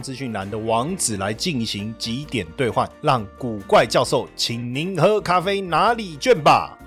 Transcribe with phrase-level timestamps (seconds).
[0.00, 6.78] 资讯栏的网址来进行几点兑换，让古怪教授请您喝咖啡哪里卷吧。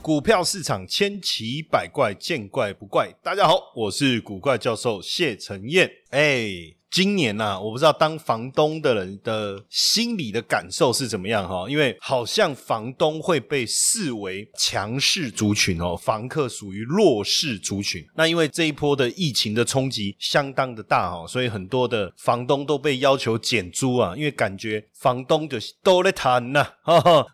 [0.00, 3.10] 股票市场千奇百怪，见怪不怪。
[3.22, 5.90] 大家好，我是古怪教授谢承彦。
[6.10, 6.83] 哎。
[6.94, 18.06] 今年呐，我不知道当房东的人的心理的感受是怎么样哈，因为好像房东会被视为强势族群哦，房客属于弱势族群。
[18.14, 26.64] 那因为这一波的疫情的冲击相当的大哈，所以很多的房东都被要求减租啊，因为感觉房东就都在谈呐，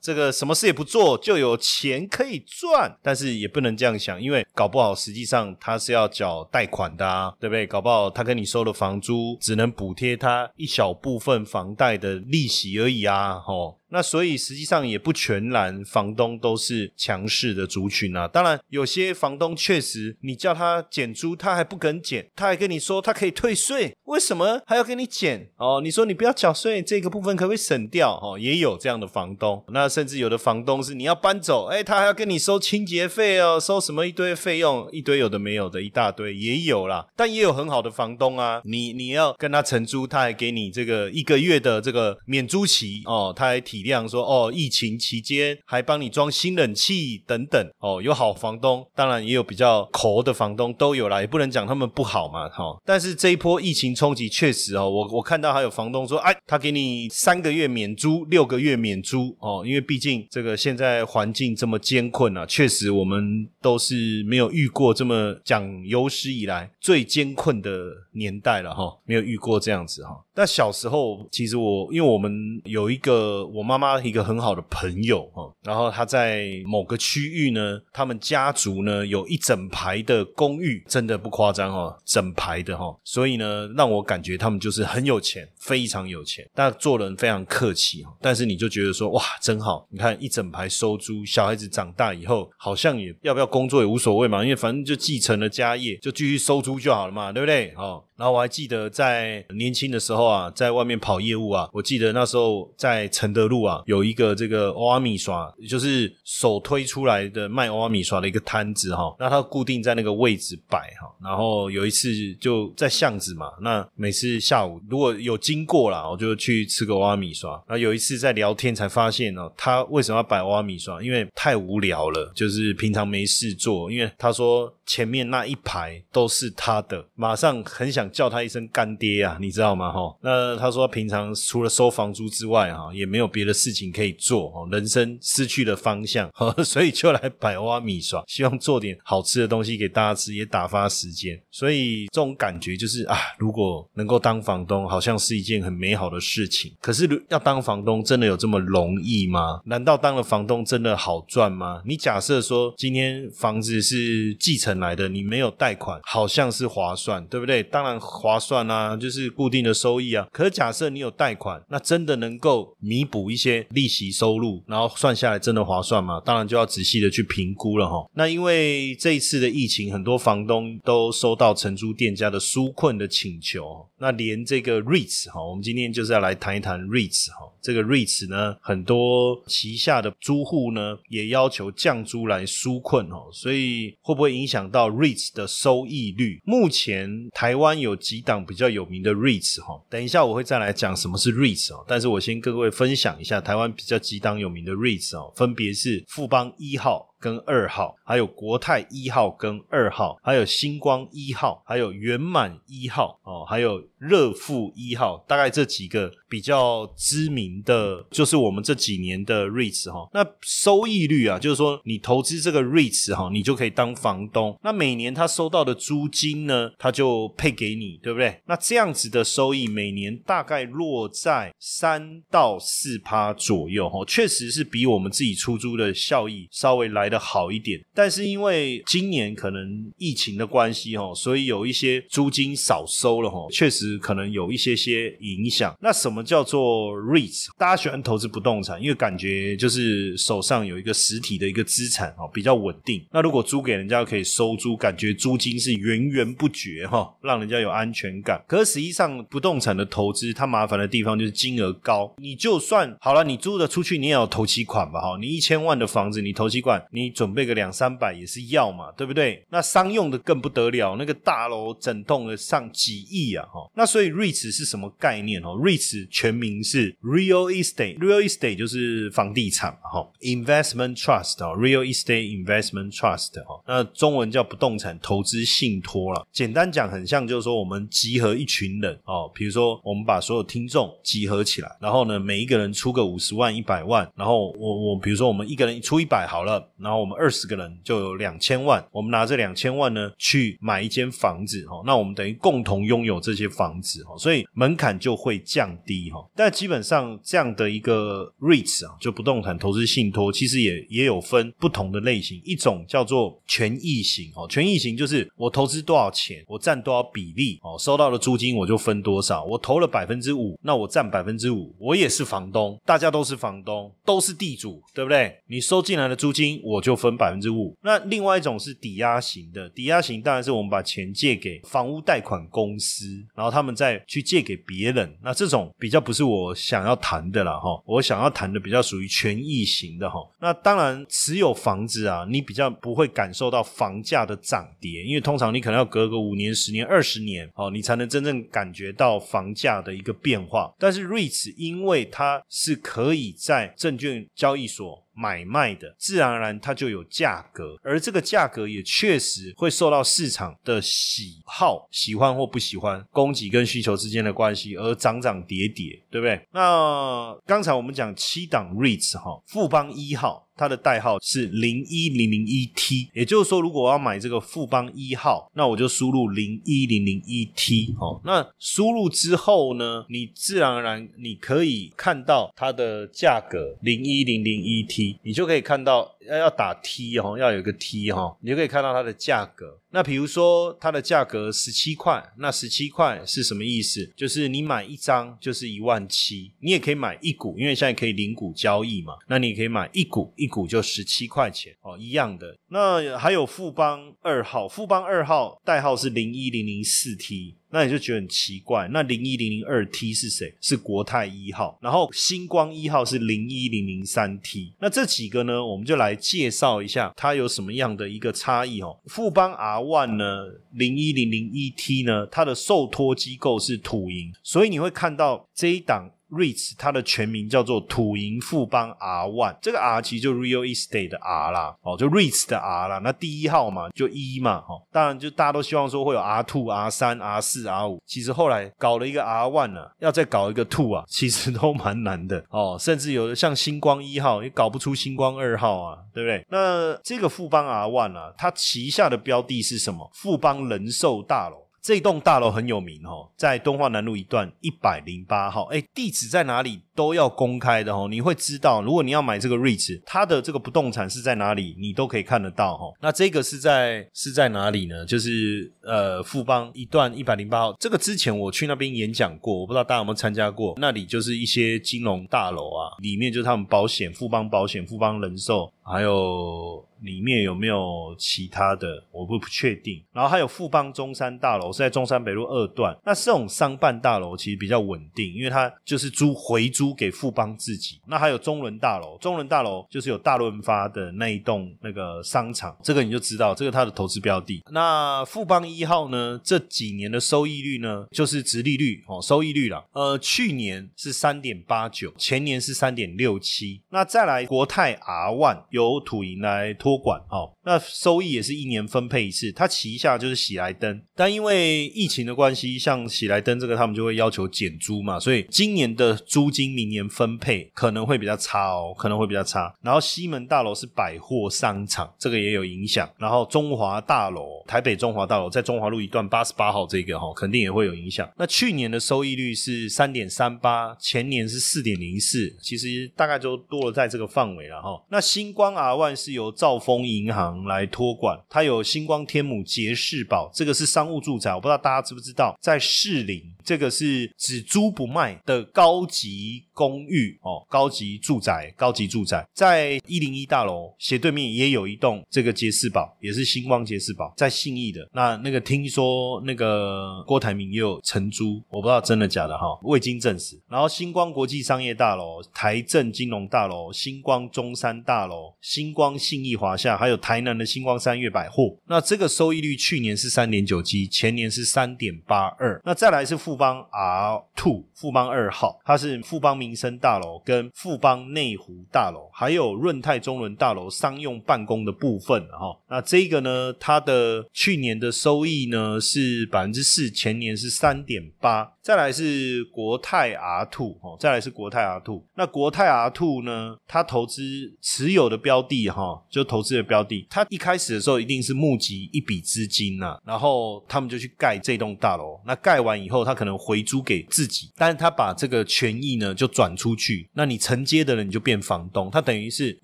[0.00, 7.66] 这个什么事也不做就有钱可以赚，但是也不能这样想，因为搞不好实际上他是要缴贷款的啊，对不对？
[7.66, 9.36] 搞不好他跟你收了房租。
[9.50, 13.79] 只能补贴他一小部分房贷的利息而已啊，吼。
[13.90, 18.28] 那所以实际上也不全然，房东都是强势的族群啊。
[18.28, 25.50] 当然，有些房东确实，你叫他减租，他还不肯减，他还跟你说他可以退税，为什么还要跟你减？
[25.56, 28.14] 哦，你说你不要缴税，这个部分可不可以省掉？
[28.22, 29.64] 哦，也有这样的房东。
[29.72, 37.06] 那甚至有的房东是你要搬走，哎，他还要跟你收清洁费哦，收什么一堆费用，一堆有的没有的一大堆也有啦。
[37.16, 43.79] 但也有很好的房东啊，你你要跟他承租，他还给你这个一个月的这个免租期哦，他还提。
[43.82, 52.76] 体谅说哦，疫情期间还帮你装新冷气等等哦，有好房东，当然也有比较抠的房东都有啦，也不能讲他们不好嘛哈。
[52.84, 67.70] 但是这一波疫情冲击确实哦，我我看到还有房东说，哎，他给你三个月免租，六个月免租哦，因为毕竟这个现在环境这么艰困啊，确实我们都是没有遇过这么讲有史以来最艰困的
[68.12, 70.20] 年代了哈，没有遇过这样子哈。
[70.40, 72.30] 那小时候其实我因为我们
[72.64, 73.70] 有一个我。
[73.70, 88.12] 妈妈一个很好的朋友哈，然后他在某个区域呢，他们家族呢有一整排的公寓，真的不夸张哈，整排的哈，所以呢，让我感觉他们就是很有钱，非常有钱，但做人非常客气哈。
[88.20, 97.72] 但是你就觉得说哇，真好，你看一整排收租，小孩子长大以后好像也要不要工作也无所谓嘛，因为反正就继承了家业，就继续收租就好了嘛，对不对？
[97.76, 103.60] 哦，然后我还记得在年轻的时候啊，在外面跑业务啊，我记得那时候在承德路。
[103.70, 117.52] 啊，有一个这个欧阿米刷，就是手推出来的卖欧阿米刷的一个摊子哈，那它固定在那个位置摆哈，然后有一次就在巷子嘛，那每次下午如果有经过啦，我就去吃个欧阿米刷。
[117.66, 121.02] 然后有一次在聊天才发现哦，他为什么要摆欧阿米刷？
[121.02, 123.92] 因为太无聊了，就是平常没事做。
[123.92, 129.92] 因为他说前面那一排都是他的，马上很想叫他一声干爹啊，你知道吗？
[129.92, 133.54] 哈，那他说平常除了收房租之外哈，也没有别的。
[133.60, 136.30] 事情可以做哦，人生失去了方向，
[136.64, 141.38] 所以就来摆挖米刷，希望做点好吃的东西给大家吃，也打发时间。
[141.50, 146.72] 所以这种感觉就是啊，如果能够当房东，好像是一件很美好的事情。
[146.80, 149.60] 可是要当房东，真的有这么容易吗？
[149.66, 151.82] 难道当了房东真的好赚吗？
[151.84, 157.62] 你假设说今天房子是继承来的，你没有贷款，好像是划算，对不对？
[157.62, 160.28] 当然划算啊，就是固定的收益啊。
[160.32, 163.40] 可是假设你有贷款，那真的能够弥补一。
[163.40, 166.20] 些利息收入，然后算下来真的划算吗？
[166.22, 168.06] 当然就要仔细的去评估了哈。
[168.12, 173.88] 那因为这一次的疫情，很多房东都收到承租店家的纾困的请求。
[173.96, 177.50] 那连这个 REITs 哈，我们今天就是要来谈一谈 REITs 哈。
[177.62, 183.30] 这个 REITs 呢，很多旗下的租户呢也要求降租来纾困哦。
[183.32, 186.42] 所以会不会影响到 REITs 的收益率？
[186.44, 191.82] 目前台湾有几档比较有名的 REITs 哈，等一下我会再来讲什么是 REITs 哦。
[191.88, 193.30] 但是我先跟各位分享一下。
[193.30, 197.09] 下台湾比较几档有名的 REITs 哦，分别是富邦一号。
[197.20, 210.08] 跟二号，还有国泰一号跟二号，还有星光一号，还有圆满一号哦，还有热富一号，大概这几个比较知名的，就是我们这几年的 REITs 哈。
[210.14, 214.58] 那收益率啊，就是说你投资这个 REITs 哈，你就可以当房东。
[214.62, 218.40] 那每年他收到的租金呢，他就配给你，对不对？
[218.46, 227.09] 那这样子的收益每年大概落在三到四趴左右哈，确实是比我们自己出租的效益稍微来。
[227.10, 227.80] 的好一点。
[227.94, 235.76] 但是因为今年可能疫情的关系哦，所以有一些租金少收了哈，确实可能有一些些影响。
[235.80, 237.48] 那什么叫做 REITs？
[237.58, 243.04] 大家喜欢投资不动产，因为感觉就是手上有一个实体的一个资产哦，比较稳定。
[243.10, 248.42] 那如果租给人家可以收租，感觉租金是源源不绝哈，让人家有安全感。
[248.46, 252.14] 可是实际上不动产的投资，它麻烦的地方就是金额高。
[252.18, 255.18] 你就算好了，你租的出去，你也要投期款吧哈。
[255.20, 259.44] 你一千万的房子，你投期款，你你准备个两三百也是要嘛，对不对？
[259.50, 263.70] 那商用的更不得了，那个大楼整栋的上几亿啊哈。
[263.74, 273.62] 那所以 REITs 是什么概念哦？REITs 全名是 Real Estate，Real Estate 就是房地产哈，Investment Trust 哦，Real Estate Investment Trust 哦。
[273.66, 276.26] 那中文叫不动产投资信托了。
[276.32, 296.28] 简单讲，很像就是说我们集合一群人哦，比如说我们把所有听众集合起来，然后呢，每一个人出个五十万、一百万，然后我我比如说我们一个人出一百好了，然然后我们二十个人就有两千万，我们拿这两千万呢去买一间房子哈，那我们等于共同拥有这些房子哈，所以门槛就会降低哈。
[296.34, 315.36] 但基本上这样的一个 REITs 啊，就不动产投资信托，其实也也有分不同的类型，一种叫做权益型哦，权益型就是我投资多少钱，我占多少比例哦，收到的租金我就分多少，我投了百分之五，那我占百分之五，我也是房东，大家都是房东，都是地主，对不对？
[315.46, 317.76] 你收进来的租金我就分百分之五。
[317.82, 323.04] 那另外一种是抵押型的，抵押型当然是我们把钱借给房屋贷款公司，
[323.34, 325.12] 然后他们再去借给别人。
[325.22, 330.18] 那这种比较不是我想要谈的了哈，我想要谈的比较属于权益型的哈。
[330.40, 340.72] 那当然持有房子啊，你比较不会感受到房价的涨跌，因为通常你可能要隔个五年、十年、二十年哦，你才能真正感觉到房价的一个变化。
[340.78, 345.04] 但是 REITs 因为它是可以在证券交易所。
[345.14, 356.40] 买卖的自然而然它就有价格，而这个价格也确实会受到市场的喜好、喜欢或不喜欢、供给跟需求之间的关系而涨涨跌跌，对不对？
[356.52, 360.46] 那刚才我们讲七档 REITs 哈，富邦一号。
[360.60, 368.20] 它的代号是零一零零一 T，也就是说，如果我要买这个富邦一号，那我就输入零一零零一 T 哦。
[368.26, 376.12] 那输入之后呢，你自然而然你可以看到它的价格零一零零一 T，你就可以看到。
[376.28, 379.78] 要要打 T 哈，要有个 T 哈，你就可以看到它的价格。
[379.92, 384.06] 那比如说它的价格十七块，那十七块是什么意思？
[384.16, 389.14] 就是你买一张就是一万七，你也可以买一股，因为现在可以零股交易嘛。
[389.28, 392.56] 那你可以买一股，一股就十七块钱哦，一样的。
[392.68, 397.56] 那还有富邦二号，富邦二号代号是零一零零四 T。
[397.70, 400.54] 那你就觉得很奇怪，那零一零零二 T 是谁？
[400.60, 404.74] 是国泰一号，然后星光一号是零一零零三 T。
[404.80, 408.98] 那这几个呢，我们就来介绍一下它有什么样的一个差异哦。
[409.06, 416.10] 富邦 R One 呢，零一零零一 T 呢，它的受托机构是土银，所以你会看到这一档。
[416.30, 422.98] REITs 它的全名叫做土银富邦 R One，这个 R 其实就 Real Estate 的 R 啦，哦，就 REITs 的 R 啦。
[422.98, 428.00] 那第一号嘛，就一嘛，哈，当然就大家都希望说会有 R Two、R 三、R 四、R 五。
[428.06, 432.76] 其实后来搞了一个 R One 呢，要再搞一个 Two 啊，其实都蛮难的哦。
[432.78, 436.46] 甚至有的像星光一号也搞不出星光二号啊，对不对？
[436.50, 440.10] 那这个富邦 R One 啊，它旗下的标的是什么？
[440.14, 441.56] 富邦人寿大楼。
[441.82, 445.64] 这栋大楼很有名哦，在敦化南路一段一百零八号。
[445.64, 448.82] 哎，地址在哪里都要公开的哦，你会知道。
[448.82, 452.92] 如果你要买这个 REIT，它的这个不动产是在哪里，你都可以看得到哈。
[453.00, 455.06] 那这个是在是在哪里呢？
[455.06, 457.74] 就是呃富邦一段一百零八号。
[457.80, 460.74] 这个之前我去那边演讲过，我不知道大家有没有参加过。
[460.76, 466.84] 那里就是一些金融大楼啊，里面就是他们保险，富邦保险、富邦人寿，还有。
[467.00, 469.02] 里面有没有其他的？
[469.10, 470.04] 我不不确定。
[470.12, 472.94] 然后还有富邦中山大楼是在中山北路二段。
[473.06, 477.98] 那这种商办大楼其实比较稳定，因为它就是租回租给富邦自己。
[478.06, 484.62] 那还有中伦大楼，中伦大楼就是有大润发的那一栋那个商场，这个你就知道，这个它的投资标的。
[484.70, 486.38] 那富邦一号呢？
[486.44, 489.82] 这几年的收益率呢，就是直利率哦，收益率啦。
[489.92, 493.82] 呃，去年是三点八九，前年是三点六七。
[493.88, 496.90] 那再来国泰 R One 由土银来托。
[496.90, 499.52] 托管哦，那收益也是一年分配一次。
[499.52, 509.72] 它旗下就是喜来登，但因为疫情的关系，像喜来登这个，他们就会要求减租嘛，所以今年的租金明年分配可能会比较差哦，可能会比较差。
[509.82, 513.08] 然后西门大楼是百货商场，这个也有影响。
[513.18, 518.28] 然后中华大楼，台北中华大楼在中华路一段八十八号这个哈，肯定也会有影响。
[518.36, 525.00] 那去年的收益率是三点三八，前年是四点零四，其实大概就多了在这个范围了哈。
[525.08, 545.06] 那星光 R One 是由兆丰银行来托管，它有星光天母杰士堡，这个是商务住宅，我不知道大家知不知道，在士林这个是只租不卖的高级公寓哦，高级住宅，高级住宅，在一零一大楼斜对面也有一栋这个杰士堡，也是星光杰士堡，在信义的。
[545.12, 550.58] 那那个听说那个郭台铭也有承租，我不知道真的假的哈，未经证实。
[550.70, 558.74] 然后星光国际商业大楼、台政金融大楼、星光中山大楼、星光信义华夏，还有台南的星光三月百货。
[558.86, 562.80] 那这个收益率去年是三点九七，前年是三点八二。
[562.86, 572.78] 那再来是富邦 R Two，富邦二号，它是富邦民民生大楼跟富邦内湖大楼，还有润泰中伦大楼商用办公的部分哈。
[572.88, 578.74] 那这个呢，它的去年的收益呢是百分之四，前年是三点八。
[578.82, 582.24] 再来是国泰 R Two 哦，再来是国泰 R Two。
[582.34, 584.42] 那国泰 R Two 呢，它投资
[584.80, 592.40] 持有的标的哈，就投资的标的，它一开始的时候一定是募集一笔资金呐，然后他们就去盖这栋大楼。
[592.46, 597.28] 那盖完以后，他可能回租给自己，但是他把这个权益呢就转出去。
[597.32, 599.78] 那你承接的人你就变房东，他等于是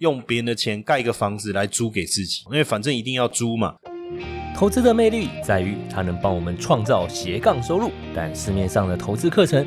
[0.00, 3.74] 用别人的钱盖一个房子来租给自己，因为反正一定要租嘛。
[4.54, 9.66] 投资的魅力在于它能帮我们创造斜杠收入，但市面上的投资课程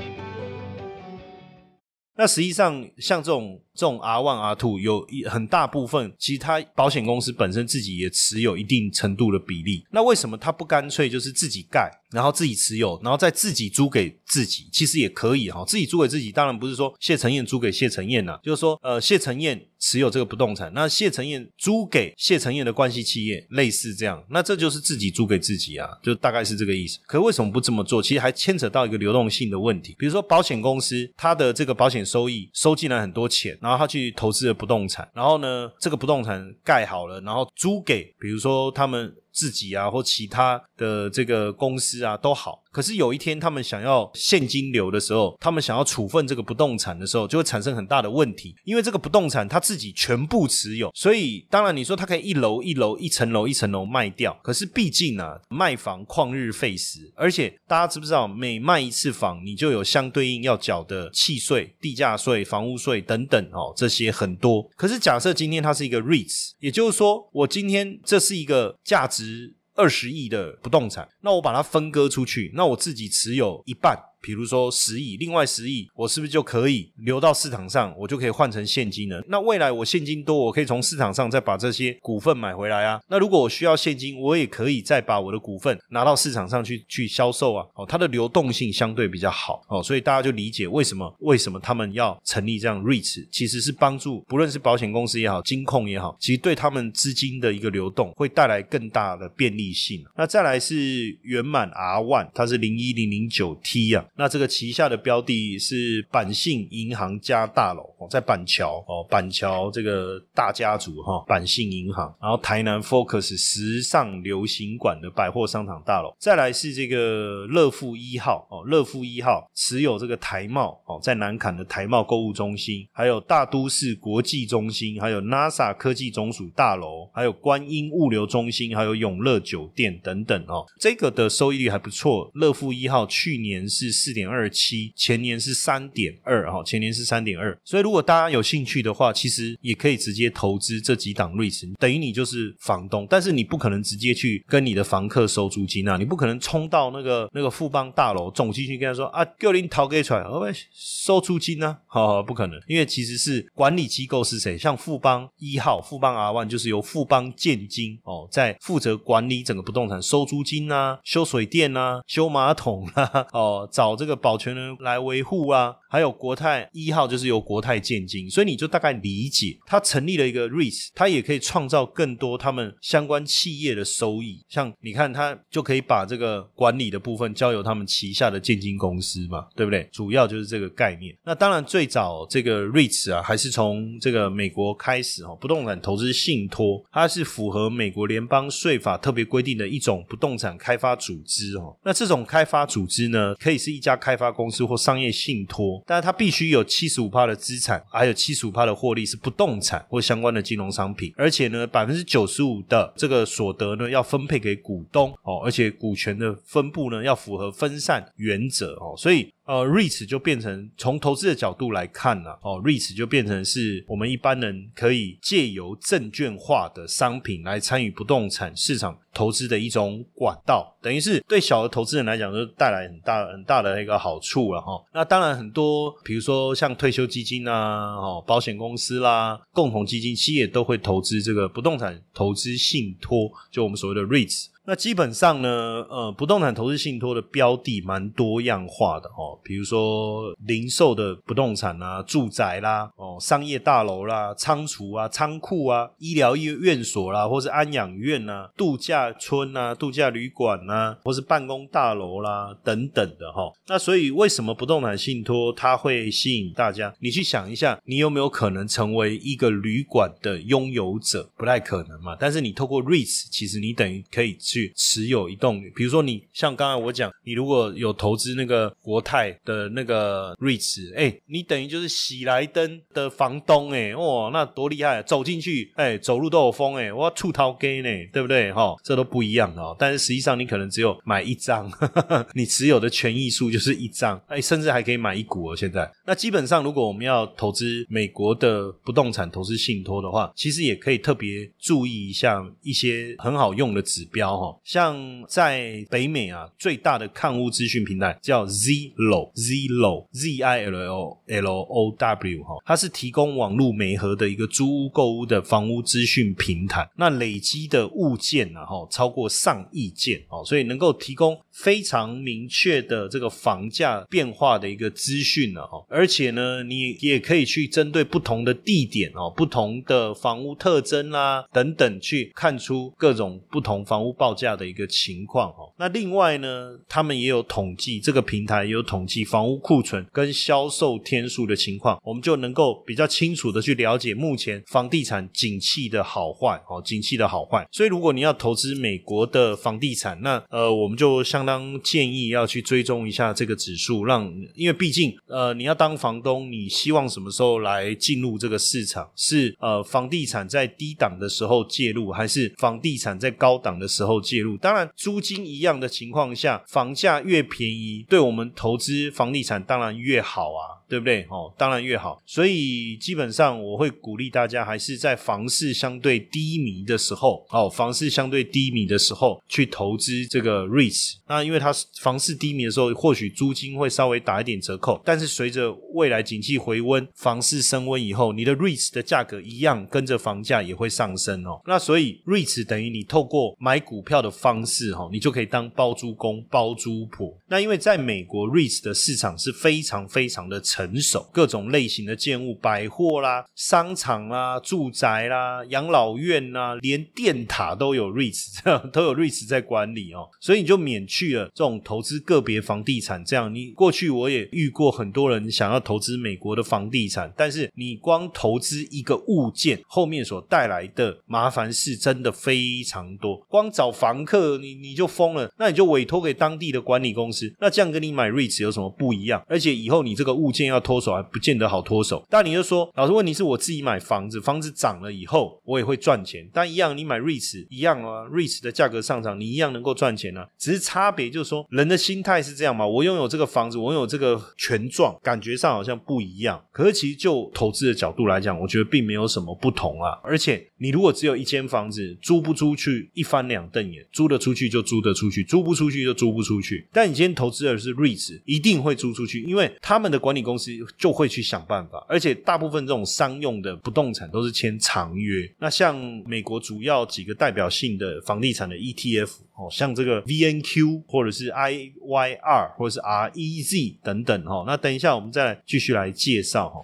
[2.15, 9.85] 那实际上，像这种这种 R one R two 有一很大部分，其实它保险公司本身自己也持有一定程度的比例。
[9.91, 14.69] 那为什么他不干脆就是自己盖，然后自己持有，然后再自己租给自己？
[14.71, 26.99] 其实也可以哈，自己租给自己，当然不是说谢承彦租给谢承彦呐，就是说呃谢承彦持有这个不动产，那谢承彦租给谢承彦的关系企业，类似这样，那这就是自己租给自己啊，就大概是这个意思。
[27.07, 28.01] 可为什么不这么做？
[28.01, 42.61] 其实还牵扯到一个流动性的问题，比如说保险公司它的这个保险收益收进来很多钱，然后他去投资了不动产，然后呢，这个不动产盖好了，然后租给比如说他们自己啊或其他的这个公司啊都好。
[42.71, 64.63] 可是有一天他们想要现金流的时候，他们想要处分这个不动产的时候，就会产生很大的问题，因为这个不动产他自己全部持有，所以当然你说他可以一楼一楼一层楼一层楼卖掉，可是毕竟啊卖房旷日费时，而且大家知不知道每卖一次房，你就有相对应要缴的契税、地价税、房屋税等等哦，这些很多。
[64.75, 73.97] 可是假设今天它是一个 REITs，也就是说我今天这是一个价值二十亿的不动产，那我把它分割出去，那我自己持有一半。
[74.21, 77.93] 比如说十亿，另外十亿，我是不是就可以流到市场上？
[77.97, 79.21] 我就可以换成现金了。
[79.27, 83.01] 那未来我现金多，我可以从市场上再把这些股份买回来啊。
[83.09, 87.65] 那如果我需要现金，我也可以再把我的股份拿到市场上去去销售啊。
[87.73, 100.03] 哦，它的流动性相对比较好哦，所以大家就理解为什么为什么他们要成立这样 REITs，其实是帮助不论是保险公司也好，金控也好，其实对他们资金的一个流动会带来更大的便利性。
[100.15, 104.05] 那再来是圆满 R One，它是零一零零九 T 啊。
[104.21, 151.77] 那这个旗下的标的是板信银行家大楼哦，在板桥哦，板桥这个大家族哈，板信银行，然后台南 Focus 时尚流行馆的百货商场大楼，再来是这个乐富一号哦，乐富一号持有这个台贸哦，在南坎的台贸购物中心，还有大都市国际中心，还有 NASA 科技总署大楼，还有观音物流中心，还有永乐酒店等等哦，这个的收益率还不错，乐富一号去年是四点二七，前年是三点二哈，前年是三点二，所以如果大家有兴趣的话，其实也可以直接投资这几档 REITs，等于你就是房东，但是你不可能直接去跟你的房客收租金啊，你不可能冲到那个那个富邦大楼总进去跟他说啊，叫您逃给出来，我们收租金 呢？
[151.87, 154.57] 好，不可能，因为其实是管理机构是谁？
[154.57, 165.75] 像富邦一号、富邦 R One 就是由富邦建金哦，在负责管理整个不动产收租金啊、修水电啊、修马桶啊， 哦，找这个保全人来维护啊。
[165.87, 174.41] 还有国泰一号就是由国泰建金，所以你就大概理解，它成立了一个 REIT，它也可以创造更多他们相关企业的收益。
[174.47, 179.87] 像你看，它就可以把这个管理的部分交由他们旗下的建金公司嘛，对不对？
[179.91, 181.13] 主要就是这个概念。
[181.25, 191.75] 那当然，最早这个 REIT 啊，还是从这个美国开始哦，不动产投资信托，它是符合美国联邦税法特别规定的一种不动产开发组织哦。
[191.83, 195.83] 那这种开发组织呢，可以是一家开发公司或商业信托。
[195.85, 209.33] 但是它必须有七十五趴的资产，还有七十五趴的获利是不动产或相关的金融商品，而且呢，百分之九十五的这个所得呢要分配给股东哦，而且股权的分布呢要符合分散原则哦，所以。
[209.45, 224.81] 呃，REITs 就变成从投资的角度来看呢，哦，REITs 就变成是我们一般人可以借由证券化的商品来参与不动产市场投资的一种管道，等于是对小的投资人来讲，就带来很大很大的一个好处了哈。
[224.93, 234.45] 那当然很多，比如说像退休基金啊，哦，保险公司啦，共同基金企业都会投资这个不动产投资信托，就我们所谓的 REITs。
[234.71, 253.51] 那基本上呢，呃，不动产投资信托的标的蛮多样化的哦，比如说零售的不动产啊，住宅啦，哦，商业大楼啦，仓储啊，仓库啊，医疗院院所啦，或是安养院呐，度假村呐，度假旅馆呐，或是办公大楼啦等等的哈。
[253.67, 256.93] 那所以为什么不动产信托它会吸引大家？
[257.01, 261.29] 你去想一下，你有没有可能成为一个旅馆的拥有者？
[261.35, 262.15] 不太可能嘛。
[262.17, 264.37] 但是你透过 REITs，其实你等于可以。
[264.41, 275.01] 去持有一栋，比如说你像刚才我讲，你如果有投资那个国泰的那个瑞驰，哎，你等于就是喜来登的房东，哎，哇，那多厉害！
[275.03, 278.51] 走进去，哎，走路都有风，哎，我出逃给呢，对不对？
[278.51, 279.75] 哈，这都不一样哦。
[279.77, 281.71] 但是实际上你可能只有买一张，
[282.33, 285.55] 你持有的权益数就是一张，哎，甚至还可以买一股哦。
[285.55, 294.31] 现在，那基本上如果我们要投资美国的不动产投资信托的话，其实也可以特别注意一下一些很好用的指标。
[294.63, 306.89] 像在北美啊，最大的看屋资讯平台叫 Zillow，Zillow，Z I L L O W 哈，它是提供网络媒合的一个租屋购物的房屋资讯平台。
[306.97, 315.85] 那累积的物件呢，哈，超过上亿件哦，所以能够提供非常明确的这个房价变化的一个资讯呢，哈。
[315.87, 324.30] 而且呢，你也可以去针对不同的地点哦，不同的房屋特征啦等等，去看出各种不同房屋报。
[324.31, 337.67] 报价的一个情况哦，那另外呢，他们也有统计，这个平台也有统计房屋库存跟销售天数的情况，我们就能够比较清楚的去了解目前房地产景气的好坏哦，景气的好坏。
[337.73, 349.09] 所以如果你要投资美国的房地产，那呃，我们就相当建议要去追踪一下这个指数，让因为毕竟呃，你要当房东，你希望什么时候来进入这个市场？
[349.13, 354.20] 是呃，房地产在低档的时候介入，还是房地产在高档的时候？
[354.21, 360.80] 介入，当然租金一样的情况下，房价越便宜，对我们投资房地产当然越好啊。
[360.91, 361.25] 对不对？
[361.29, 362.21] 哦，当然越好。
[362.25, 371.13] 所以基本上我会鼓励大家，还是在房市相对低迷的时候，哦，房市相对低迷的时候去投资这个 REITs。
[371.29, 381.61] 那因为它房市低迷的时候，或许租金会稍微打一点折扣，但是随着未来景气回温，房市升温以后，你的 REITs 的价格一样跟着房价也会上升哦。
[381.65, 387.33] 那所以 REITs 等于你透过买股票的方式，哈，你就可以当包租公、包租婆。
[387.47, 390.80] 那因为在美国 REITs 的市场是非常非常的成。
[390.81, 403.53] 成熟各种类型的建物，百货啦、商场啦、住宅啦、养老院啦，连电塔都有 REITs， 都有 REITs 在管理哦，所以你就免去了这种投资个别房地产这样。
[403.53, 419.43] 你过去我也遇过很多人想要投资美国的房地产，但是你光投资一个物件后面所带来的麻烦事真的非常多，光找房客你你就疯了，那你就委托给当地的管理公司，那这样跟你买 REITs 有什么不一样？
[419.47, 422.25] 而且以后你这个物件要脱手，还不见得好脱手。
[422.29, 426.47] 但你就说，老师，问题是我自己买房子，房子涨了以后，我也会赚钱。
[426.53, 430.47] 但一样，你买 REITs 一样啊，REITs 的价格上涨，你一样能够赚钱啊。
[430.57, 432.87] 只是差别就是说，人的心态是这样嘛。
[432.87, 436.63] 我拥有这个房子，我拥有这个权状，感觉上好像不一样。
[436.71, 440.19] 可是其实就投资的角度来讲，我觉得并没有什么不同啊。
[440.23, 446.87] 而且你如果只有一间房子，租不出去，一翻两瞪眼，租得出去就租得出去，租不出去就租不出去。
[446.93, 452.05] 但你今天投资的是 REITs，一定会租出去，因为他们的管理公司就会去想办法。
[452.07, 455.49] 而且大部分这种商用的不动产都是签长约。
[455.59, 464.63] 那像美国主要几个代表性的房地产的 ETF 哦，像这个 VNQ 或者是 IYR 或者是 REZ 等等哈。
[464.65, 466.81] 那等一下我们再来继续来介绍哈。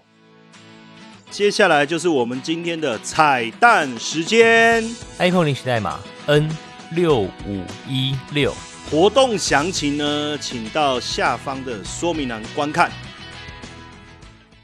[1.30, 4.82] 接下来就是我们今天的彩蛋时间
[5.20, 6.50] ，iPhone 临时代码 N
[6.96, 8.54] 六五一六，
[8.90, 12.90] 活动详情呢，请到下方的说明栏观看。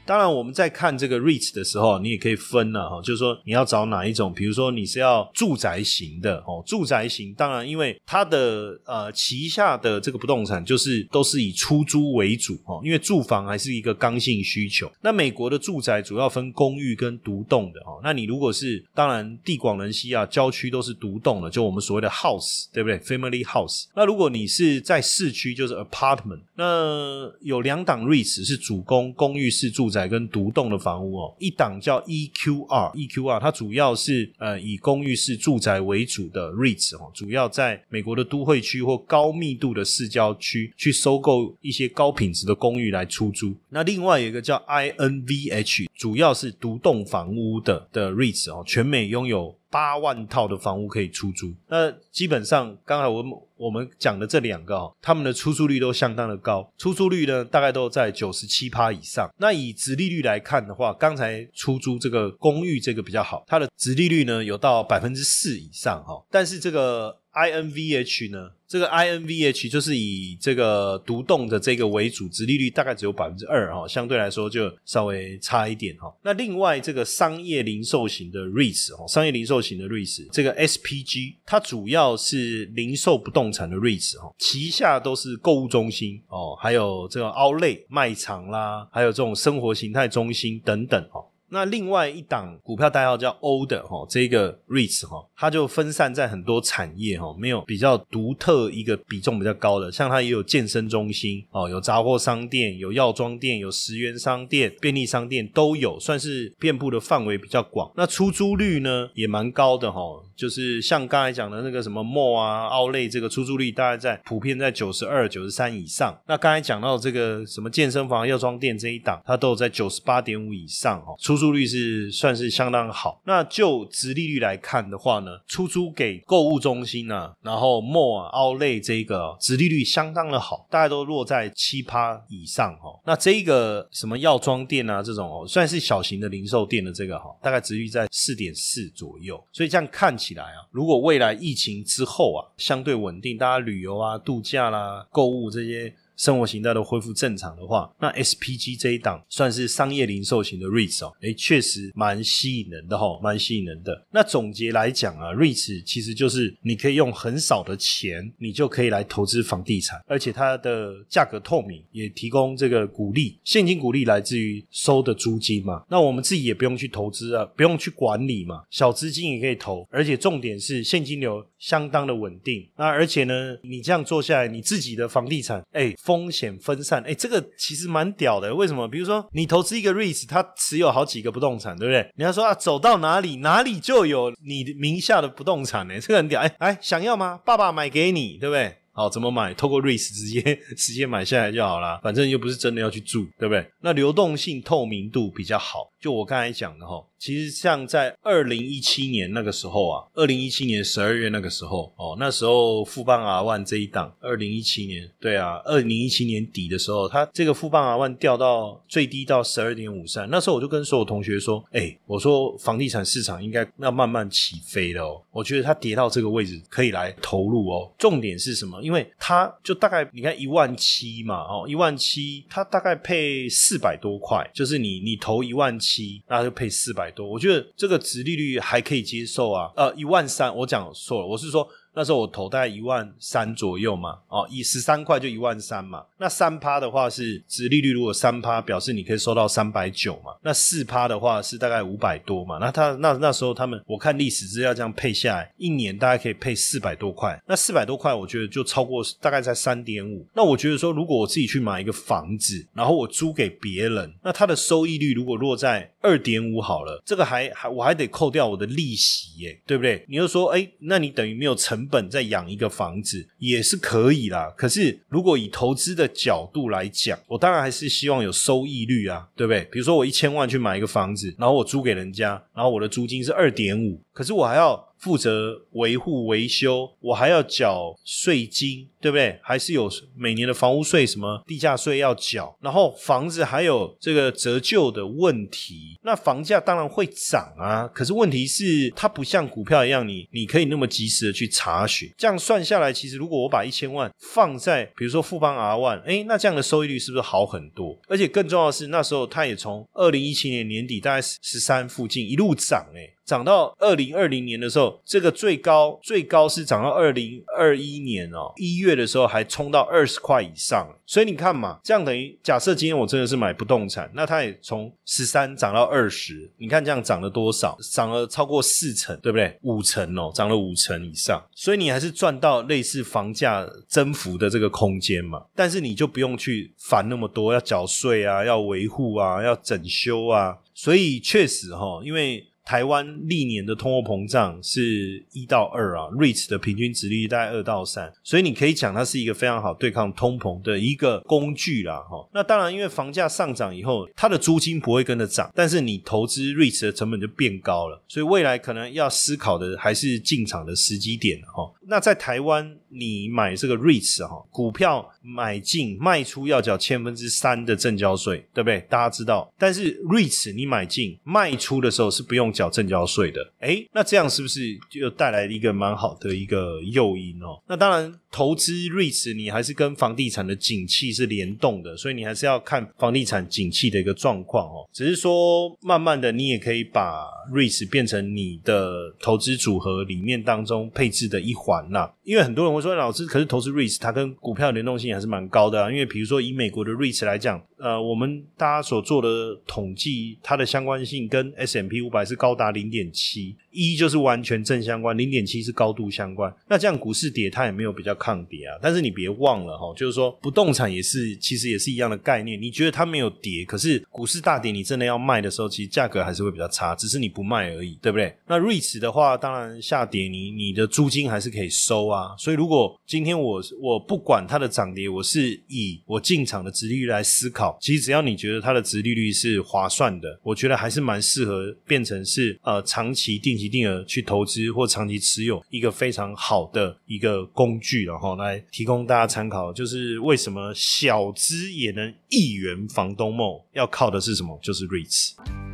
[0.06, 14.90] 当然，我们在看这个 REIT 的时候，你也可以分了哈，就是说你要找哪一种，比如说你是要住宅型的哦，住宅型，当然因为它的呃旗下的这个不动产就是都是以出租为主哦，因为住房还是一个刚性需求。
[15.00, 23.86] 那美国的住宅主要分公寓跟独栋的哦，那你如果是当然地广人稀啊，郊区都是独栋的，就我们所谓的 house，对不对？Family house。
[23.96, 26.40] 那如果你是在市区，就是 apartment。
[26.56, 29.93] 那有两档 REIT 是主攻公寓式住宅。
[29.94, 43.54] 宅跟独栋的房屋哦，一档叫 EQR，EQR 它主要是呃以公寓式住宅为主的 REITs 哦，主要在美国的都会区或高密度的市郊区去收购一些高品质的公寓来出租。
[43.68, 49.54] 那另外有一个叫 INVH，主要是独栋房屋的的 REITs 哦，全美拥有。
[49.74, 59.28] 八万套的房屋可以出租，那基本上刚才我们我们讲的这两个，他们的出租率都相当的高，出租率呢大概都在九十七趴以上。
[59.38, 67.23] 那以直利率来看的话，刚才出租这个公寓这个比较好，它的直利率呢有到百分之四以上哈，但是这个。
[67.34, 68.50] INVH 呢？
[68.66, 76.12] 这个 INVH 就是以这个独栋的这个为主，殖利率大概只有百分之二哈，相对来说就稍微差一点哈。
[76.22, 91.24] 那另外这个商业零售型的 REITs 哈，商业零售型的 REITs，这个 SPG 它主要是零售不动产的 REITs 哈，旗下都是购物中心哦，还有这个 Outlet 卖场啦，还有这种生活形态中心等等哈。
[91.54, 107.88] 那另外一档股票代号叫 O 的哈，这个 REITs 哈，它就分散在很多产业哈，没有比较独特一个比重比较高的，像它也有健身中心哦，有杂货商店，有药妆店，有十元商店、便利商店都有，算是遍布的范围比较广。
[107.96, 110.00] 那出租率呢也蛮高的哈，
[110.34, 116.18] 就是像刚才讲的那个什么 Mall 啊、奥莱这个出租率大概在普遍在九十二、九十三以上。
[116.26, 121.43] 那刚才讲到这个什么健身房、药妆店这一档，它都有在九十八点五以上哦，出租。
[121.44, 123.20] 出租率是算是相当好。
[123.26, 132.98] 那就直利率来看的话呢，出租给购物中心呢，然后 mall 啊、outlet 这个直利率相当的好，大概都落在七趴以上哈。
[133.04, 139.42] 那这个什么药妆店啊这种哦，算是小型的零售店的这个哈，大概直率在四点四左右。
[139.52, 145.94] 所以这样看起来啊，如果未来疫情之后啊，相对稳定，大家旅游啊、度假啦、购物这些。
[146.16, 154.06] 生活形态都恢复正常的话，那 SPG 这一档算是商业零售型的 REITs 哦，诶，确实蛮吸引人的哈，蛮吸引人的。
[154.12, 165.84] 那总结来讲啊，REITs 其实就是你可以用很少的钱，你就可以来投资房地产，而且它的价格透明，也提供这个鼓励，现金鼓励来自于收的租金嘛。
[165.90, 172.68] 那我们自己也不用去投资啊，不用去管理嘛，小资金也可以投，而且重点是现金流相当的稳定。
[172.76, 175.92] 那而且呢，你这样做下来，你自己的房地产，哎。
[176.04, 178.54] 风险分散，哎，这个其实蛮屌的。
[178.54, 178.86] 为什么？
[178.86, 182.06] 比如说，你投资一个 REIT，它持有好几个不动产，对不对？
[182.16, 185.98] 你要说啊，走到哪里哪里就有你名下的不动产呢？
[185.98, 186.40] 这个很屌。
[186.40, 187.40] 哎哎，想要吗？
[187.44, 188.76] 爸爸买给你，对不对？
[188.92, 189.52] 好，怎么买？
[189.54, 190.40] 透过 REIT 直接
[190.76, 193.66] 直接买下来就好啦，反正又不是真的要去住，对不对？
[193.80, 195.88] 那流动性、透明度比较好。
[196.04, 217.90] 就我刚才讲的哈，其实像在二零一七年那个时候啊，二零一七年十二月那个时候哦，那时候富邦 R One 这一档，二零一七年对啊，二零一七年底的时候，它这个富邦 R One 掉到最低到十二点五三，那时候我就跟所有同学说，哎，我说房地产市场应该要慢慢起飞了哦，我觉得它跌到这个位置可以来投入哦。
[217.96, 218.78] 重点是什么？
[218.82, 229.70] 因为它就大概你看一万七嘛，哦，一万七，它大概配四百多块，就是你你投一万七，七那就配四百多，我觉得这个值利率还可以接受啊。
[229.76, 231.68] 呃，一万三，我讲错了，我是说。
[231.94, 236.04] 那时候我投大概一万三左右嘛，哦，以十三块就一万三嘛。
[236.18, 242.58] 那三趴的话是殖利率，如果三趴表示你可以收到三百九嘛，那四趴的话是大概五百多嘛。
[242.58, 247.40] 那他那那时候他们我看历史资料这样配下来，一年大概可以配四百多块。
[247.46, 250.26] 那四百多块，我觉得就超过大概在三点五。
[250.34, 260.04] 那我觉得说，如果我自己去买一个房子，然后我租给别人，那它的收益率如果落在二点五好了，这个还还我还得扣掉我的利息耶，对不对？
[260.08, 264.52] 你又说，哎，那你等于没有成本在养一个房子，也是可以啦。
[264.56, 269.64] 可是如果以投资的角度来讲，我当然还是希望有收益率啊，对不对？
[269.72, 274.94] 比如说我一千万去买一个房子，然后我租给人家，然后我的租金是二点五，可是我还要。
[274.96, 279.38] 负责维护维修，我还要缴税金，对不对？
[279.42, 287.86] 还是有每年的房屋税、什么地价税要缴，然后房子还有这个折旧的问题，那房价当然会涨啊。
[287.88, 292.10] 可是问题是，它不像股票一样，你你可以那么及时的去查询。
[292.16, 297.94] 这样算下来，其实如果我把一千万放在比如说富邦 R One，哎，那这样的收益率是不是好很多？
[298.08, 303.12] 而且更重要的是，那时候它也从二零一七年年底大概十三附近一路涨，哎。
[303.24, 310.86] 涨到二零二零年的时候，这个最高最高是涨到二零二一年哦，一月的时候还冲到二十块以上。
[311.06, 317.76] 所以你看嘛，这样等于假设今天我真的是买不动产，那它也从十三涨到二十，你看这样涨了多少？
[317.92, 319.58] 涨了超过四成，对不对？
[319.62, 321.42] 五成哦，涨了五成以上。
[321.54, 325.44] 所以你还是赚到类似房价增幅的这个空间嘛。
[325.54, 330.56] 但是你就不用去烦那么多，要缴税啊，要维护啊，要整修啊。
[330.74, 332.46] 所以确实哈，因为。
[332.64, 342.26] 台湾历年的通货膨胀是一到二啊，REITs 的平均值率大概二到三，所以你可以讲它是一个非常好对抗通膨的一个工具啦，哈。
[342.32, 351.70] 那当然，因为房价上涨以后，它的租金不会跟着涨，但是你投资 REITs 的成本就变高了，所以未来可能要思考的还是进场的时机点哈。
[351.86, 358.80] 那在台湾，你买这个 REITs 哈，股票买进卖出要缴千分之三的正交税，对不对？
[358.88, 362.54] 大家知道，但是 REITs 你买进卖出的时候是不用。
[362.54, 367.60] 缴正交税的，哎，那这样是不是就带来一个蛮好的一个诱因哦？
[367.66, 374.88] 那当然，投资 REITs 你还是跟房地产的景气是联动的，所以你还是要看房地产景气的一个状况哦。
[374.92, 382.14] 只是说，慢慢的你也可以把 REITs 变成你的投资组合里面当中配置的一环啦。
[382.22, 385.90] 因为很多人会说，老师，可是投资 REITs 它跟股票联动性还是蛮高的啊。
[385.90, 392.34] 因为比如说以美国的 REITs 来讲，呃，我们大家所做的统计，它的相关性跟 S M P 五百是。
[392.44, 393.56] 高达零点七。
[393.70, 396.54] 一就是完全正相关，零点七是高度相关。
[396.68, 398.78] 那这样股市跌，它也没有比较抗跌啊。
[398.82, 402.60] 但是你别忘了哈，就是说不动产也是，其实也是一样的概念。
[402.60, 408.36] 你觉得它没有跌，可是股市大跌，你真的要卖的时候，其实价格还是会比较差，只是你不卖而已，对不对？
[408.46, 412.36] 那瑞驰的话，当然下跌，你你的租金还是可以收啊。
[412.36, 412.73] 所以如果
[413.04, 423.64] 今天我我不管它的涨跌，我是以我进场的值利率来思考，其实只要你觉得它的值利率是划算的，我觉得还是蛮适合变成是呃长期定期。
[423.74, 429.72] 定额去投资或长期持有一个非常好的一个工具，然后来提供大家参考。
[429.72, 434.56] 就是为什么小资也能一元房东梦，要靠的是什么？
[434.62, 435.73] 就是 REITs。